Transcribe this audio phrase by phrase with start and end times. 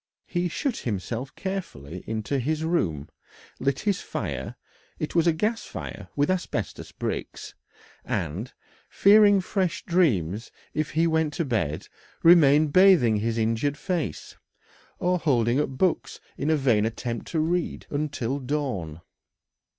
[0.25, 3.07] He shut himself carefully into his room,
[3.59, 4.55] lit his fire
[4.97, 7.53] it was a gas fire with asbestos bricks
[8.03, 8.51] and,
[8.89, 11.87] fearing fresh dreams if he went to bed,
[12.23, 14.35] remained bathing his injured face,
[14.97, 19.01] or holding up books in a vain attempt to read, until dawn.